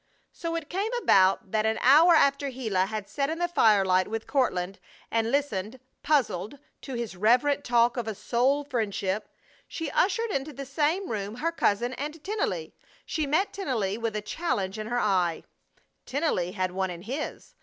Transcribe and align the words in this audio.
So 0.31 0.55
it 0.55 0.67
came 0.67 0.91
about 1.03 1.51
that 1.51 1.63
an 1.63 1.77
hour 1.79 2.15
after 2.15 2.49
Gila 2.49 2.87
had 2.87 3.07
sat 3.07 3.29
in 3.29 3.37
the 3.37 3.47
firelight 3.47 4.07
with 4.07 4.25
Courtland 4.25 4.79
and 5.11 5.29
listened, 5.31 5.79
puzzled, 6.01 6.57
to 6.81 6.95
his 6.95 7.15
reverent 7.15 7.63
talk 7.63 7.97
of 7.97 8.07
a 8.07 8.15
soul 8.15 8.63
friendship, 8.63 9.29
she 9.67 9.91
ushered 9.91 10.31
into 10.31 10.53
the 10.53 10.65
same 10.65 11.11
room 11.11 11.35
her 11.35 11.51
cousin 11.51 11.93
and 11.93 12.15
Tennelly. 12.23 12.73
She 13.05 13.27
met 13.27 13.53
Tennelly 13.53 13.95
with 13.95 14.15
a 14.15 14.23
challenge 14.23 14.79
in 14.79 14.87
her 14.87 14.97
eye. 14.99 15.43
Tennelly 16.07 16.53
had 16.53 16.71
one 16.71 16.89
in 16.89 17.03
his. 17.03 17.53